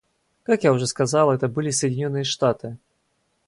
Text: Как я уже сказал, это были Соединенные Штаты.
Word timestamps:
Как 0.41 0.63
я 0.63 0.71
уже 0.73 0.87
сказал, 0.87 1.31
это 1.31 1.47
были 1.47 1.69
Соединенные 1.69 2.23
Штаты. 2.23 2.79